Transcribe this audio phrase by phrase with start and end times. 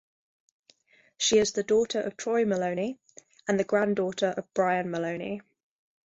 [1.19, 2.97] She is the daughter of Troy Moloney
[3.47, 5.43] and the granddaughter of Brian Moloney.